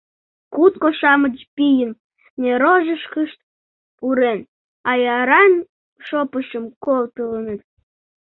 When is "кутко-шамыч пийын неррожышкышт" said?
0.53-3.39